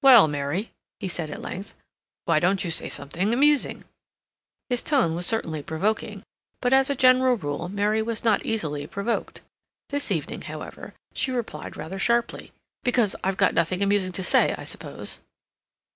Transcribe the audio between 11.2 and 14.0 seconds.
replied rather sharply: "Because I've got nothing